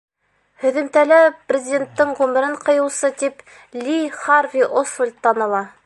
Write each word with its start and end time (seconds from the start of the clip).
Һөҙөмтәлә 0.61 1.19
президенттың 1.51 2.15
ғүмерен 2.21 2.57
ҡыйыусы 2.71 3.13
тип 3.21 3.45
Ли 3.83 3.99
Харви 4.25 4.69
Освальд 4.83 5.23
таныла. 5.29 5.67